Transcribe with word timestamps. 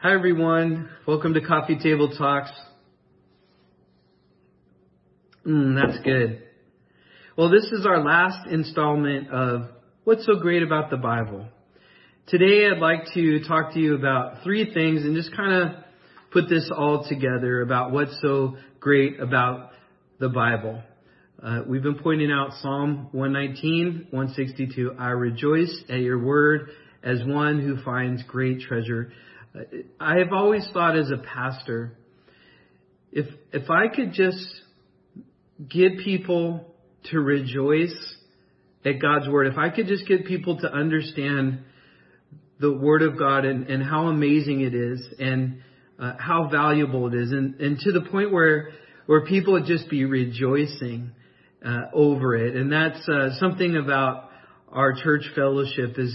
Hi, 0.00 0.14
everyone. 0.14 0.88
Welcome 1.08 1.34
to 1.34 1.40
Coffee 1.40 1.76
Table 1.76 2.16
Talks. 2.16 2.52
Mm, 5.44 5.74
that's 5.74 5.98
good. 6.04 6.40
Well, 7.36 7.50
this 7.50 7.64
is 7.64 7.84
our 7.84 8.04
last 8.04 8.46
installment 8.46 9.28
of 9.30 9.62
What's 10.04 10.24
So 10.24 10.36
Great 10.36 10.62
About 10.62 10.90
the 10.90 10.98
Bible. 10.98 11.48
Today, 12.28 12.68
I'd 12.68 12.78
like 12.78 13.12
to 13.14 13.40
talk 13.42 13.74
to 13.74 13.80
you 13.80 13.96
about 13.96 14.44
three 14.44 14.72
things 14.72 15.02
and 15.02 15.16
just 15.16 15.36
kind 15.36 15.52
of 15.52 15.84
put 16.32 16.48
this 16.48 16.70
all 16.72 17.04
together 17.08 17.60
about 17.62 17.90
what's 17.90 18.16
so 18.22 18.56
great 18.78 19.18
about 19.18 19.72
the 20.20 20.28
Bible. 20.28 20.80
Uh, 21.42 21.62
we've 21.66 21.82
been 21.82 21.98
pointing 21.98 22.30
out 22.30 22.52
Psalm 22.62 23.08
119, 23.10 24.06
162. 24.12 24.92
I 24.96 25.08
rejoice 25.08 25.76
at 25.88 25.98
your 25.98 26.24
word 26.24 26.70
as 27.02 27.18
one 27.24 27.58
who 27.58 27.82
finds 27.82 28.22
great 28.22 28.60
treasure. 28.60 29.10
I 30.00 30.18
have 30.18 30.32
always 30.32 30.68
thought 30.72 30.96
as 30.96 31.10
a 31.10 31.18
pastor, 31.18 31.96
if 33.12 33.26
if 33.52 33.70
I 33.70 33.88
could 33.88 34.12
just 34.12 34.44
get 35.68 35.98
people 35.98 36.74
to 37.10 37.20
rejoice 37.20 38.14
at 38.84 39.00
God's 39.00 39.28
word, 39.28 39.46
if 39.46 39.58
I 39.58 39.70
could 39.70 39.86
just 39.86 40.06
get 40.06 40.26
people 40.26 40.58
to 40.60 40.72
understand 40.72 41.60
the 42.60 42.72
word 42.72 43.02
of 43.02 43.18
God 43.18 43.44
and, 43.44 43.68
and 43.68 43.82
how 43.82 44.08
amazing 44.08 44.60
it 44.60 44.74
is 44.74 45.06
and 45.18 45.62
uh, 45.98 46.14
how 46.18 46.48
valuable 46.50 47.08
it 47.08 47.14
is, 47.14 47.32
and, 47.32 47.60
and 47.60 47.78
to 47.80 47.92
the 47.92 48.02
point 48.10 48.32
where 48.32 48.70
where 49.06 49.24
people 49.24 49.54
would 49.54 49.64
just 49.64 49.88
be 49.88 50.04
rejoicing 50.04 51.12
uh, 51.64 51.84
over 51.92 52.36
it, 52.36 52.54
and 52.54 52.70
that's 52.70 53.08
uh, 53.08 53.30
something 53.38 53.76
about 53.76 54.30
our 54.70 54.92
church 54.92 55.22
fellowship 55.34 55.98
is 55.98 56.14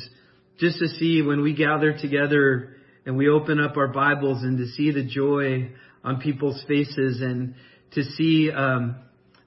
just 0.60 0.78
to 0.80 0.88
see 0.88 1.22
when 1.22 1.42
we 1.42 1.56
gather 1.56 1.98
together 1.98 2.76
and 3.06 3.18
we 3.18 3.30
open 3.30 3.60
up 3.60 3.76
our 3.78 3.90
Bibles 3.90 4.44
and 4.44 4.58
to 4.58 4.68
see 4.68 4.92
the 4.92 5.04
joy 5.04 5.72
on 6.04 6.22
people's 6.22 6.64
faces 6.68 7.22
and 7.22 7.56
to 7.92 8.04
see 8.04 8.52
um, 8.52 8.96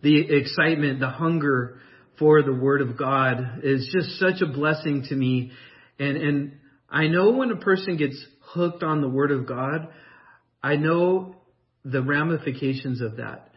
the 0.03 0.37
excitement, 0.37 1.01
the 1.01 1.09
hunger 1.09 1.81
for 2.19 2.43
the 2.43 2.53
Word 2.53 2.83
of 2.83 2.99
God 2.99 3.61
is 3.63 3.89
just 3.93 4.19
such 4.19 4.43
a 4.43 4.47
blessing 4.47 5.05
to 5.09 5.15
me. 5.15 5.53
And 5.99 6.17
and 6.17 6.53
I 6.91 7.07
know 7.07 7.31
when 7.31 7.51
a 7.51 7.57
person 7.57 7.97
gets 7.97 8.23
hooked 8.53 8.83
on 8.83 9.01
the 9.01 9.09
Word 9.09 9.31
of 9.31 9.47
God, 9.47 9.89
I 10.63 10.77
know 10.77 11.37
the 11.85 12.03
ramifications 12.03 13.01
of 13.01 13.17
that. 13.17 13.51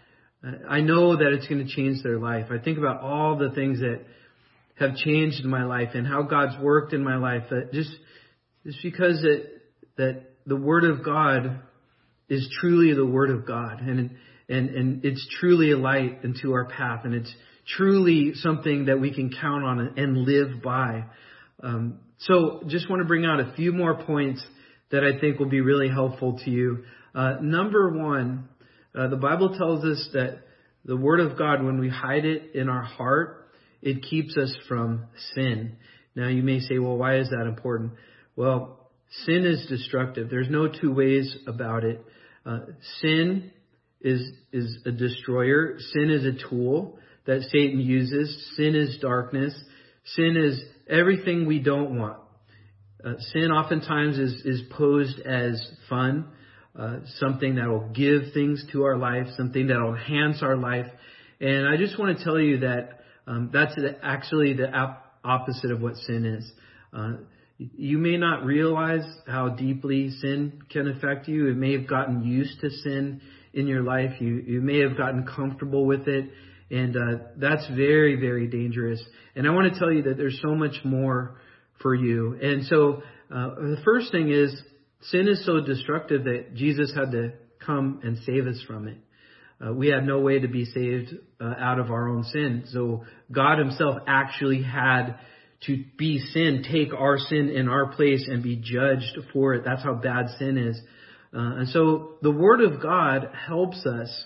I 0.69 0.79
know 0.79 1.17
that 1.17 1.33
it's 1.33 1.47
going 1.47 1.65
to 1.65 1.73
change 1.73 2.01
their 2.01 2.17
life. 2.17 2.45
I 2.49 2.59
think 2.59 2.77
about 2.77 3.01
all 3.01 3.37
the 3.37 3.49
things 3.49 3.79
that 3.79 4.05
have 4.75 4.95
changed 4.95 5.43
in 5.43 5.49
my 5.49 5.65
life 5.65 5.89
and 5.93 6.07
how 6.07 6.21
God's 6.21 6.57
worked 6.61 6.93
in 6.93 7.03
my 7.03 7.17
life. 7.17 7.43
That 7.49 7.73
just 7.73 7.91
just 8.65 8.79
because 8.81 9.21
it 9.23 9.58
that 9.99 10.23
the 10.45 10.55
Word 10.55 10.85
of 10.85 11.03
God 11.03 11.59
is 12.29 12.49
truly 12.59 12.93
the 12.93 13.05
Word 13.05 13.29
of 13.29 13.45
God, 13.45 13.81
and 13.81 14.11
and 14.47 14.69
and 14.69 15.05
it's 15.05 15.25
truly 15.39 15.71
a 15.71 15.77
light 15.77 16.23
into 16.23 16.53
our 16.53 16.65
path, 16.65 17.01
and 17.03 17.13
it's 17.13 17.31
truly 17.77 18.31
something 18.35 18.85
that 18.85 18.99
we 18.99 19.13
can 19.13 19.29
count 19.29 19.63
on 19.65 19.93
and 19.97 20.17
live 20.17 20.63
by. 20.63 21.03
Um, 21.61 21.99
so, 22.19 22.63
just 22.67 22.89
want 22.89 23.01
to 23.01 23.07
bring 23.07 23.25
out 23.25 23.41
a 23.41 23.53
few 23.57 23.73
more 23.73 24.01
points 24.03 24.41
that 24.91 25.03
I 25.03 25.19
think 25.19 25.37
will 25.37 25.49
be 25.49 25.61
really 25.61 25.89
helpful 25.89 26.39
to 26.45 26.49
you. 26.49 26.85
Uh, 27.13 27.35
number 27.41 27.91
one, 27.91 28.47
uh, 28.97 29.09
the 29.09 29.17
Bible 29.17 29.57
tells 29.57 29.83
us 29.83 30.09
that 30.13 30.43
the 30.85 30.95
Word 30.95 31.19
of 31.19 31.37
God, 31.37 31.61
when 31.61 31.77
we 31.77 31.89
hide 31.89 32.23
it 32.23 32.55
in 32.55 32.69
our 32.69 32.83
heart, 32.83 33.49
it 33.81 34.03
keeps 34.03 34.37
us 34.37 34.55
from 34.69 35.07
sin. 35.35 35.75
Now, 36.15 36.29
you 36.29 36.41
may 36.41 36.61
say, 36.61 36.79
well, 36.79 36.97
why 36.97 37.17
is 37.17 37.29
that 37.29 37.45
important? 37.45 37.93
Well, 38.37 38.79
Sin 39.25 39.45
is 39.45 39.65
destructive. 39.67 40.29
There's 40.29 40.49
no 40.49 40.67
two 40.67 40.93
ways 40.93 41.35
about 41.47 41.83
it. 41.83 42.03
Uh, 42.45 42.59
sin 43.01 43.51
is 44.01 44.21
is 44.51 44.77
a 44.85 44.91
destroyer. 44.91 45.77
Sin 45.93 46.09
is 46.11 46.25
a 46.25 46.49
tool 46.49 46.99
that 47.25 47.41
Satan 47.51 47.79
uses. 47.79 48.53
Sin 48.55 48.75
is 48.75 48.97
darkness. 49.01 49.53
Sin 50.15 50.37
is 50.37 50.61
everything 50.89 51.47
we 51.47 51.59
don't 51.59 51.97
want. 51.97 52.17
Uh, 53.03 53.13
sin 53.33 53.51
oftentimes 53.51 54.17
is 54.17 54.45
is 54.45 54.61
posed 54.71 55.19
as 55.21 55.59
fun, 55.89 56.27
uh, 56.77 56.97
something 57.17 57.55
that 57.55 57.67
will 57.67 57.89
give 57.89 58.33
things 58.33 58.63
to 58.71 58.83
our 58.83 58.97
life, 58.97 59.27
something 59.37 59.67
that 59.67 59.79
will 59.79 59.95
enhance 59.95 60.43
our 60.43 60.55
life. 60.55 60.87
And 61.41 61.67
I 61.67 61.77
just 61.77 61.97
want 61.97 62.17
to 62.17 62.23
tell 62.23 62.39
you 62.39 62.59
that 62.59 62.99
um, 63.25 63.49
that's 63.51 63.73
actually 64.03 64.53
the 64.53 64.69
opposite 65.23 65.71
of 65.71 65.81
what 65.81 65.95
sin 65.95 66.25
is. 66.25 66.51
Uh, 66.93 67.13
you 67.59 67.97
may 67.97 68.15
not 68.15 68.45
realize 68.45 69.03
how 69.27 69.49
deeply 69.49 70.11
sin 70.21 70.61
can 70.69 70.87
affect 70.87 71.27
you. 71.27 71.47
It 71.49 71.57
may 71.57 71.73
have 71.73 71.87
gotten 71.87 72.23
used 72.23 72.61
to 72.61 72.69
sin 72.69 73.21
in 73.53 73.67
your 73.67 73.83
life. 73.83 74.11
You, 74.21 74.35
you 74.47 74.61
may 74.61 74.79
have 74.79 74.97
gotten 74.97 75.27
comfortable 75.27 75.85
with 75.85 76.07
it. 76.07 76.29
And 76.71 76.95
uh, 76.95 77.23
that's 77.35 77.67
very, 77.67 78.15
very 78.15 78.47
dangerous. 78.47 79.03
And 79.35 79.45
I 79.45 79.49
want 79.51 79.73
to 79.73 79.77
tell 79.77 79.91
you 79.91 80.03
that 80.03 80.15
there's 80.15 80.39
so 80.41 80.55
much 80.55 80.75
more 80.85 81.35
for 81.81 81.93
you. 81.93 82.37
And 82.41 82.65
so 82.65 83.03
uh, 83.29 83.55
the 83.55 83.81
first 83.83 84.11
thing 84.13 84.31
is 84.31 84.57
sin 85.01 85.27
is 85.27 85.45
so 85.45 85.59
destructive 85.59 86.23
that 86.25 86.53
Jesus 86.55 86.93
had 86.95 87.11
to 87.11 87.33
come 87.65 87.99
and 88.03 88.19
save 88.25 88.47
us 88.47 88.63
from 88.65 88.87
it. 88.87 88.97
Uh, 89.61 89.73
we 89.73 89.89
had 89.89 90.05
no 90.05 90.19
way 90.19 90.39
to 90.39 90.47
be 90.47 90.63
saved 90.63 91.13
uh, 91.41 91.53
out 91.59 91.79
of 91.79 91.91
our 91.91 92.07
own 92.07 92.23
sin. 92.23 92.63
So 92.71 93.03
God 93.29 93.59
Himself 93.59 93.97
actually 94.07 94.63
had 94.63 95.17
to 95.65 95.83
be 95.97 96.19
sin, 96.19 96.63
take 96.69 96.93
our 96.93 97.17
sin 97.17 97.49
in 97.49 97.67
our 97.67 97.91
place 97.93 98.27
and 98.27 98.41
be 98.41 98.55
judged 98.55 99.17
for 99.33 99.55
it. 99.55 99.63
That's 99.65 99.83
how 99.83 99.95
bad 99.95 100.27
sin 100.37 100.57
is. 100.57 100.79
Uh, 101.33 101.59
and 101.59 101.69
so 101.69 102.15
the 102.21 102.31
Word 102.31 102.61
of 102.61 102.81
God 102.81 103.29
helps 103.47 103.85
us 103.85 104.25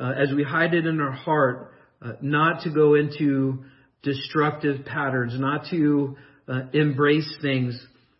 uh, 0.00 0.10
as 0.10 0.32
we 0.34 0.42
hide 0.42 0.72
it 0.72 0.86
in 0.86 1.00
our 1.00 1.12
heart, 1.12 1.72
uh, 2.00 2.12
not 2.20 2.62
to 2.62 2.70
go 2.70 2.94
into 2.94 3.64
destructive 4.02 4.84
patterns, 4.86 5.34
not 5.38 5.66
to 5.70 6.16
uh, 6.48 6.62
embrace 6.72 7.36
things 7.42 7.78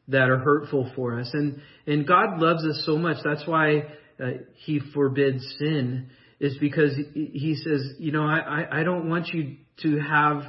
that 0.08 0.28
are 0.28 0.38
hurtful 0.38 0.90
for 0.94 1.18
us. 1.18 1.30
And 1.32 1.60
and 1.86 2.06
God 2.06 2.38
loves 2.38 2.64
us 2.64 2.82
so 2.84 2.96
much. 2.98 3.18
That's 3.24 3.46
why 3.46 3.84
uh, 4.22 4.30
He 4.56 4.80
forbids 4.92 5.42
sin. 5.58 6.10
Is 6.38 6.56
because 6.60 6.92
He, 7.14 7.54
says, 7.54 7.94
you 7.98 8.10
know, 8.10 8.24
I 8.24 8.66
I 8.80 8.82
don't 8.82 9.08
want 9.08 9.28
you 9.28 9.56
to 9.82 10.00
have 10.00 10.42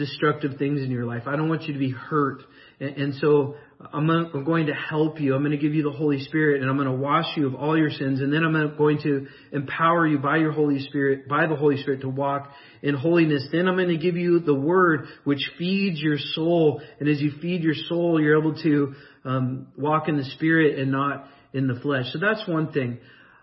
destructive 0.00 0.56
things 0.56 0.80
in 0.80 0.90
your 0.90 1.04
life. 1.04 1.24
I 1.26 1.36
don't 1.36 1.50
want 1.50 1.64
you 1.64 1.74
to 1.74 1.78
be 1.78 1.90
hurt. 1.90 2.42
And, 2.80 2.96
and 2.96 3.14
so 3.20 3.54
I'm, 3.92 4.08
I'm 4.08 4.44
going 4.44 4.66
to 4.66 4.72
help 4.72 5.20
you. 5.20 5.34
I'm 5.34 5.42
going 5.42 5.52
to 5.52 5.58
give 5.58 5.74
you 5.74 5.82
the 5.82 5.92
Holy 5.92 6.20
Spirit 6.20 6.62
and 6.62 6.70
I'm 6.70 6.76
going 6.76 6.88
to 6.88 6.94
wash 6.94 7.26
you 7.36 7.46
of 7.46 7.54
all 7.54 7.76
your 7.76 7.90
sins. 7.90 8.20
And 8.20 8.32
then 8.32 8.42
I'm 8.42 8.76
going 8.78 8.98
to 9.02 9.26
empower 9.52 10.06
you 10.06 10.18
by 10.18 10.38
your 10.38 10.52
Holy 10.52 10.80
Spirit, 10.80 11.28
by 11.28 11.46
the 11.46 11.54
Holy 11.54 11.76
Spirit 11.82 12.00
to 12.00 12.08
walk 12.08 12.50
in 12.82 12.94
holiness. 12.94 13.46
Then 13.52 13.68
I'm 13.68 13.76
going 13.76 13.88
to 13.88 13.98
give 13.98 14.16
you 14.16 14.40
the 14.40 14.54
Word 14.54 15.06
which 15.24 15.50
feeds 15.58 16.00
your 16.00 16.16
soul. 16.18 16.80
And 16.98 17.06
as 17.06 17.20
you 17.20 17.32
feed 17.42 17.62
your 17.62 17.74
soul, 17.88 18.20
you're 18.20 18.40
able 18.40 18.54
to 18.62 18.94
um, 19.26 19.66
walk 19.76 20.08
in 20.08 20.16
the 20.16 20.24
Spirit 20.24 20.78
and 20.78 20.90
not 20.90 21.26
in 21.52 21.66
the 21.66 21.78
flesh. 21.80 22.06
So 22.12 22.18
that's 22.18 22.48
one 22.48 22.72
thing. 22.72 23.00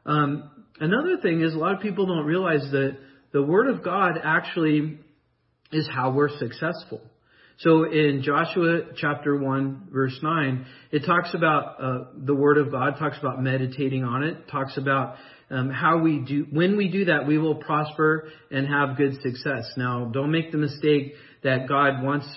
Um, 0.08 0.50
another 0.80 1.18
thing 1.22 1.42
is 1.42 1.54
a 1.54 1.58
lot 1.58 1.76
of 1.76 1.82
people 1.82 2.08
don't 2.08 2.26
realize 2.26 2.68
that 2.72 2.98
the 3.32 3.44
Word 3.44 3.70
of 3.70 3.84
God 3.84 4.14
actually 4.24 5.02
is 5.72 5.88
how 5.92 6.12
we're 6.12 6.38
successful. 6.38 7.02
So 7.60 7.86
in 7.86 8.22
Joshua 8.24 8.82
chapter 8.96 9.36
1 9.36 9.88
verse 9.92 10.18
9, 10.22 10.66
it 10.92 11.06
talks 11.06 11.34
about 11.34 11.82
uh, 11.82 11.98
the 12.16 12.36
Word 12.36 12.60
of 12.60 12.72
God, 12.72 12.98
talks 13.00 13.18
about 13.20 13.42
meditating 13.42 14.04
on 14.04 14.24
it, 14.24 14.48
talks 14.48 14.78
about 14.78 15.16
um, 15.50 15.70
how 15.72 16.00
we 16.00 16.20
do, 16.20 16.46
when 16.52 16.78
we 16.78 16.90
do 16.90 17.06
that, 17.06 17.26
we 17.26 17.38
will 17.38 17.56
prosper 17.56 18.30
and 18.52 18.68
have 18.68 18.98
good 18.98 19.14
success. 19.22 19.66
Now, 19.76 20.06
don't 20.14 20.32
make 20.32 20.52
the 20.52 20.58
mistake 20.58 21.14
that 21.44 21.68
God 21.68 22.04
wants 22.04 22.28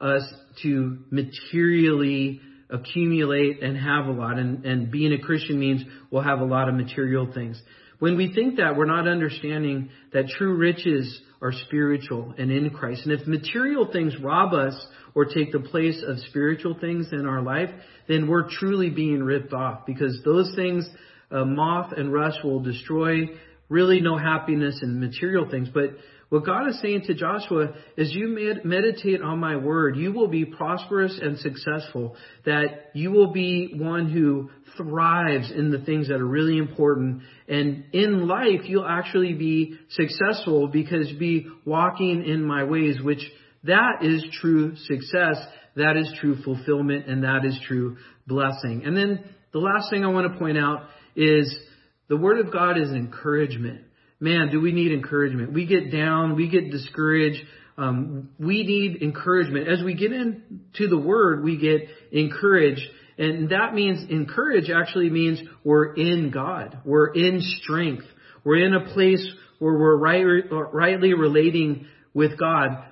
us 0.00 0.22
to 0.62 0.98
materially 1.10 2.40
accumulate 2.70 3.62
and 3.62 3.76
have 3.76 4.06
a 4.06 4.12
lot. 4.12 4.38
And, 4.38 4.64
and 4.64 4.90
being 4.90 5.12
a 5.12 5.18
Christian 5.18 5.58
means 5.58 5.82
we'll 6.10 6.22
have 6.22 6.40
a 6.40 6.44
lot 6.44 6.68
of 6.68 6.74
material 6.74 7.30
things. 7.32 7.60
When 8.00 8.16
we 8.16 8.32
think 8.34 8.56
that, 8.56 8.76
we're 8.76 8.86
not 8.86 9.06
understanding 9.06 9.90
that 10.12 10.26
true 10.26 10.56
riches 10.56 11.20
are 11.42 11.52
spiritual 11.52 12.34
and 12.36 12.50
in 12.50 12.70
Christ. 12.70 13.02
And 13.04 13.12
if 13.12 13.26
material 13.26 13.88
things 13.92 14.14
rob 14.20 14.52
us 14.52 14.74
or 15.14 15.26
take 15.26 15.52
the 15.52 15.60
place 15.60 16.02
of 16.06 16.18
spiritual 16.28 16.76
things 16.80 17.08
in 17.12 17.26
our 17.26 17.42
life, 17.42 17.70
then 18.08 18.26
we're 18.26 18.48
truly 18.50 18.90
being 18.90 19.22
ripped 19.22 19.52
off 19.52 19.86
because 19.86 20.20
those 20.24 20.50
things, 20.56 20.88
uh, 21.30 21.44
moth 21.44 21.92
and 21.96 22.12
rust 22.12 22.38
will 22.42 22.60
destroy 22.60 23.26
really 23.68 24.00
no 24.00 24.16
happiness 24.16 24.80
in 24.82 24.98
material 24.98 25.48
things. 25.48 25.68
But 25.72 25.90
what 26.30 26.46
God 26.46 26.68
is 26.68 26.80
saying 26.80 27.02
to 27.06 27.14
Joshua 27.14 27.74
is 27.96 28.12
you 28.14 28.28
med- 28.28 28.64
meditate 28.64 29.20
on 29.20 29.38
my 29.38 29.56
word, 29.56 29.96
you 29.96 30.12
will 30.12 30.28
be 30.28 30.44
prosperous 30.44 31.18
and 31.20 31.36
successful, 31.38 32.16
that 32.46 32.90
you 32.94 33.10
will 33.10 33.32
be 33.32 33.74
one 33.76 34.08
who 34.08 34.48
thrives 34.76 35.50
in 35.50 35.70
the 35.70 35.80
things 35.80 36.08
that 36.08 36.20
are 36.20 36.26
really 36.26 36.56
important. 36.56 37.22
And 37.48 37.84
in 37.92 38.28
life, 38.28 38.62
you'll 38.64 38.86
actually 38.86 39.34
be 39.34 39.76
successful 39.90 40.68
because 40.68 41.12
be 41.18 41.48
walking 41.66 42.24
in 42.24 42.44
my 42.44 42.64
ways, 42.64 43.00
which 43.02 43.22
that 43.64 44.02
is 44.02 44.24
true 44.40 44.76
success. 44.76 45.36
That 45.76 45.96
is 45.96 46.12
true 46.20 46.42
fulfillment 46.42 47.06
and 47.06 47.24
that 47.24 47.44
is 47.44 47.58
true 47.66 47.96
blessing. 48.26 48.82
And 48.84 48.96
then 48.96 49.24
The 49.52 49.58
last 49.58 49.90
thing 49.90 50.04
I 50.04 50.08
want 50.08 50.32
to 50.32 50.38
point 50.38 50.58
out 50.58 50.82
is 51.16 51.52
the 52.08 52.16
Word 52.16 52.38
of 52.38 52.52
God 52.52 52.78
is 52.78 52.90
encouragement. 52.90 53.82
Man, 54.20 54.50
do 54.50 54.60
we 54.60 54.72
need 54.72 54.92
encouragement? 54.92 55.52
We 55.52 55.66
get 55.66 55.90
down, 55.90 56.36
we 56.36 56.48
get 56.48 56.70
discouraged. 56.70 57.42
Um, 57.78 58.28
we 58.38 58.62
need 58.64 59.02
encouragement. 59.02 59.66
As 59.66 59.82
we 59.82 59.94
get 59.94 60.12
into 60.12 60.88
the 60.88 60.98
Word, 60.98 61.42
we 61.42 61.56
get 61.56 61.88
encouraged. 62.12 62.82
And 63.16 63.50
that 63.50 63.74
means 63.74 64.10
encourage 64.10 64.70
actually 64.70 65.08
means 65.08 65.40
we're 65.64 65.94
in 65.94 66.30
God. 66.30 66.80
We're 66.84 67.12
in 67.12 67.40
strength. 67.40 68.04
We're 68.44 68.66
in 68.66 68.74
a 68.74 68.92
place 68.92 69.26
where 69.58 69.74
we're 69.74 69.96
right, 69.96 70.24
rightly 70.72 71.14
relating 71.14 71.86
with 72.12 72.38
God. 72.38 72.84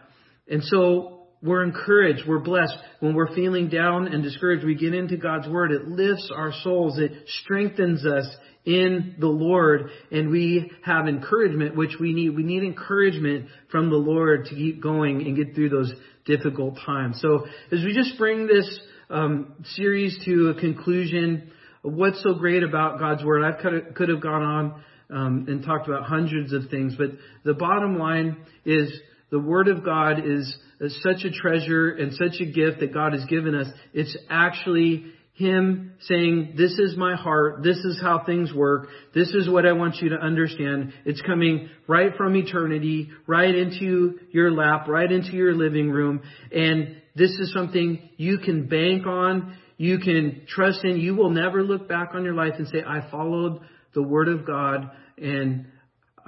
And 0.49 0.63
so 0.65 1.18
we're 1.43 1.63
encouraged, 1.63 2.23
we're 2.27 2.41
blessed. 2.41 2.77
When 3.01 3.15
we're 3.15 3.35
feeling 3.35 3.69
down 3.69 4.09
and 4.09 4.23
discouraged, 4.23 4.65
we 4.65 4.75
get 4.75 4.95
into 4.95 5.17
God's 5.17 5.49
Word. 5.49 5.71
It 5.71 5.87
lifts 5.87 6.31
our 6.35 6.53
souls, 6.63 6.99
it 6.99 7.13
strengthens 7.43 8.05
us 8.05 8.27
in 8.65 9.15
the 9.19 9.29
Lord, 9.29 9.91
and 10.11 10.31
we 10.31 10.71
have 10.85 11.07
encouragement, 11.07 11.77
which 11.77 11.93
we 12.01 12.13
need. 12.13 12.31
We 12.31 12.43
need 12.43 12.65
encouragement 12.65 13.47
from 13.71 13.89
the 13.89 13.97
Lord 13.97 14.47
to 14.47 14.55
keep 14.55 14.83
going 14.83 15.23
and 15.23 15.37
get 15.37 15.55
through 15.55 15.71
those 15.71 15.93
difficult 16.27 16.77
times. 16.85 17.19
So 17.23 17.47
as 17.73 17.85
we 17.85 17.95
just 17.95 18.19
bring 18.19 18.47
this 18.47 18.79
um, 19.09 19.55
series 19.77 20.19
to 20.27 20.51
a 20.51 20.61
conclusion, 20.61 21.51
what's 21.83 22.23
so 22.23 22.35
great 22.35 22.63
about 22.63 22.99
God's 22.99 23.25
Word? 23.25 23.45
I 23.45 23.61
could 23.63 23.73
have, 23.73 23.95
could 23.95 24.09
have 24.09 24.21
gone 24.21 24.43
on 24.43 24.85
um, 25.11 25.47
and 25.49 25.65
talked 25.65 25.89
about 25.89 26.03
hundreds 26.03 26.53
of 26.53 26.69
things, 26.71 26.95
but 26.99 27.11
the 27.45 27.55
bottom 27.55 27.99
line 27.99 28.37
is 28.65 28.93
the 29.31 29.39
Word 29.39 29.69
of 29.69 29.85
God 29.85 30.21
is 30.25 30.57
such 31.03 31.25
a 31.25 31.31
treasure 31.31 31.91
and 31.91 32.13
such 32.15 32.41
a 32.41 32.47
gift 32.47 32.81
that 32.81 32.95
God 32.95 33.13
has 33.13 33.25
given 33.27 33.55
us. 33.55 33.67
It's 33.93 34.17
actually 34.31 35.13
Him 35.35 35.95
saying, 36.01 36.55
This 36.57 36.73
is 36.79 36.97
my 36.97 37.15
heart. 37.15 37.63
This 37.63 37.77
is 37.77 38.01
how 38.01 38.25
things 38.25 38.53
work. 38.55 38.89
This 39.15 39.29
is 39.31 39.49
what 39.49 39.67
I 39.67 39.73
want 39.73 39.97
you 39.97 40.11
to 40.11 40.17
understand. 40.17 40.93
It's 41.05 41.21
coming 41.23 41.69
right 41.87 42.15
from 42.17 42.37
eternity, 42.37 43.11
right 43.27 43.55
into 43.55 44.19
your 44.31 44.51
lap, 44.51 44.89
right 44.89 45.11
into 45.11 45.33
your 45.33 45.55
living 45.55 45.91
room. 45.91 46.23
And 46.51 47.03
this 47.15 47.31
is 47.31 47.53
something 47.53 48.09
you 48.17 48.39
can 48.39 48.67
bank 48.67 49.07
on. 49.07 49.57
You 49.77 49.99
can 49.99 50.47
trust 50.49 50.85
in. 50.85 50.99
You 50.99 51.15
will 51.17 51.31
never 51.31 51.63
look 51.63 51.87
back 51.87 52.11
on 52.15 52.25
your 52.25 52.35
life 52.35 52.55
and 52.57 52.67
say, 52.69 52.83
I 52.87 53.11
followed 53.11 53.61
the 53.95 54.03
Word 54.03 54.29
of 54.29 54.47
God 54.47 54.91
and 55.19 55.67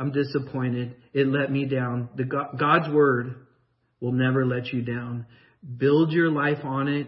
I'm 0.01 0.13
disappointed. 0.13 0.97
It 1.13 1.27
let 1.27 1.53
me 1.53 1.67
down. 1.67 2.09
The 2.17 2.25
God, 2.25 2.59
God's 2.59 2.89
word 2.89 3.35
will 4.01 4.13
never 4.13 4.47
let 4.47 4.73
you 4.73 4.81
down. 4.81 5.27
Build 5.77 6.11
your 6.11 6.31
life 6.31 6.65
on 6.65 6.89
it. 6.89 7.07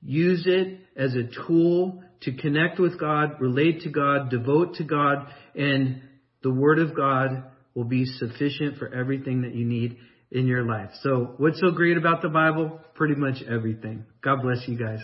Use 0.00 0.44
it 0.46 0.78
as 0.96 1.16
a 1.16 1.24
tool 1.48 2.00
to 2.20 2.32
connect 2.32 2.78
with 2.78 2.98
God, 2.98 3.40
relate 3.40 3.80
to 3.82 3.90
God, 3.90 4.30
devote 4.30 4.76
to 4.76 4.84
God, 4.84 5.26
and 5.56 6.00
the 6.44 6.52
word 6.52 6.78
of 6.78 6.94
God 6.94 7.42
will 7.74 7.84
be 7.84 8.04
sufficient 8.04 8.78
for 8.78 8.92
everything 8.94 9.42
that 9.42 9.56
you 9.56 9.64
need 9.64 9.96
in 10.30 10.46
your 10.46 10.62
life. 10.62 10.90
So 11.02 11.34
what's 11.38 11.58
so 11.58 11.72
great 11.72 11.96
about 11.96 12.22
the 12.22 12.28
Bible? 12.28 12.78
Pretty 12.94 13.16
much 13.16 13.42
everything. 13.48 14.04
God 14.22 14.42
bless 14.42 14.58
you 14.68 14.78
guys. 14.78 15.00